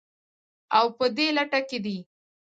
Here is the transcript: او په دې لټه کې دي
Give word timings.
او 0.77 0.85
په 0.97 1.05
دې 1.15 1.27
لټه 1.37 1.59
کې 1.69 1.77
دي 1.85 1.97